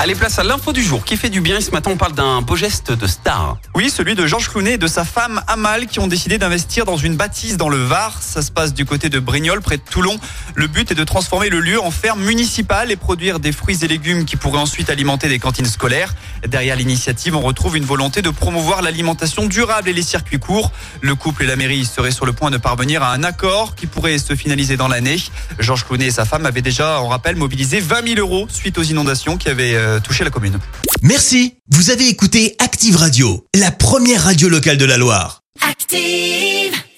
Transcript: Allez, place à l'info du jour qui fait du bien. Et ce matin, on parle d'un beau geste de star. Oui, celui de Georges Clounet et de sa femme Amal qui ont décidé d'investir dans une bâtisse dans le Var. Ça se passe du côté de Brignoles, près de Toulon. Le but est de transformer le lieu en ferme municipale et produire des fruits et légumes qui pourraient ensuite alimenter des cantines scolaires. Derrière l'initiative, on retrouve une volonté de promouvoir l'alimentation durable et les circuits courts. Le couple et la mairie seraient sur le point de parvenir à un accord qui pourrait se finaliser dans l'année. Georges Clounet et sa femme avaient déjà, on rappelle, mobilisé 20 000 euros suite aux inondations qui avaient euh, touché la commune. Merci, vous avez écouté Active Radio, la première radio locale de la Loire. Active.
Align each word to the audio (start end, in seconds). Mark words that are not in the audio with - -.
Allez, 0.00 0.14
place 0.14 0.38
à 0.38 0.44
l'info 0.44 0.72
du 0.72 0.80
jour 0.80 1.04
qui 1.04 1.16
fait 1.16 1.28
du 1.28 1.40
bien. 1.40 1.56
Et 1.56 1.60
ce 1.60 1.72
matin, 1.72 1.90
on 1.92 1.96
parle 1.96 2.12
d'un 2.12 2.40
beau 2.40 2.54
geste 2.54 2.92
de 2.92 3.06
star. 3.08 3.56
Oui, 3.74 3.90
celui 3.90 4.14
de 4.14 4.26
Georges 4.26 4.48
Clounet 4.48 4.74
et 4.74 4.78
de 4.78 4.86
sa 4.86 5.04
femme 5.04 5.42
Amal 5.48 5.86
qui 5.86 5.98
ont 5.98 6.06
décidé 6.06 6.38
d'investir 6.38 6.84
dans 6.84 6.96
une 6.96 7.16
bâtisse 7.16 7.56
dans 7.56 7.68
le 7.68 7.78
Var. 7.78 8.22
Ça 8.22 8.42
se 8.42 8.52
passe 8.52 8.74
du 8.74 8.84
côté 8.84 9.08
de 9.08 9.18
Brignoles, 9.18 9.60
près 9.60 9.78
de 9.78 9.82
Toulon. 9.82 10.16
Le 10.54 10.68
but 10.68 10.92
est 10.92 10.94
de 10.94 11.02
transformer 11.02 11.48
le 11.48 11.58
lieu 11.58 11.80
en 11.80 11.90
ferme 11.90 12.22
municipale 12.22 12.92
et 12.92 12.96
produire 12.96 13.40
des 13.40 13.50
fruits 13.50 13.78
et 13.82 13.88
légumes 13.88 14.24
qui 14.24 14.36
pourraient 14.36 14.60
ensuite 14.60 14.88
alimenter 14.88 15.28
des 15.28 15.40
cantines 15.40 15.66
scolaires. 15.66 16.14
Derrière 16.46 16.76
l'initiative, 16.76 17.34
on 17.34 17.40
retrouve 17.40 17.76
une 17.76 17.84
volonté 17.84 18.22
de 18.22 18.30
promouvoir 18.30 18.82
l'alimentation 18.82 19.46
durable 19.46 19.88
et 19.88 19.92
les 19.92 20.02
circuits 20.02 20.38
courts. 20.38 20.70
Le 21.00 21.16
couple 21.16 21.42
et 21.42 21.46
la 21.46 21.56
mairie 21.56 21.84
seraient 21.84 22.12
sur 22.12 22.26
le 22.26 22.32
point 22.32 22.52
de 22.52 22.58
parvenir 22.58 23.02
à 23.02 23.12
un 23.12 23.24
accord 23.24 23.74
qui 23.74 23.86
pourrait 23.86 24.18
se 24.18 24.36
finaliser 24.36 24.76
dans 24.76 24.88
l'année. 24.88 25.20
Georges 25.58 25.84
Clounet 25.84 26.06
et 26.06 26.10
sa 26.12 26.24
femme 26.24 26.46
avaient 26.46 26.62
déjà, 26.62 27.00
on 27.02 27.08
rappelle, 27.08 27.34
mobilisé 27.34 27.80
20 27.80 28.14
000 28.14 28.20
euros 28.20 28.46
suite 28.48 28.75
aux 28.78 28.84
inondations 28.84 29.36
qui 29.36 29.48
avaient 29.48 29.74
euh, 29.74 30.00
touché 30.00 30.24
la 30.24 30.30
commune. 30.30 30.58
Merci, 31.02 31.54
vous 31.70 31.90
avez 31.90 32.08
écouté 32.08 32.56
Active 32.58 32.96
Radio, 32.96 33.46
la 33.54 33.70
première 33.70 34.24
radio 34.24 34.48
locale 34.48 34.78
de 34.78 34.84
la 34.84 34.96
Loire. 34.96 35.40
Active. 35.60 36.55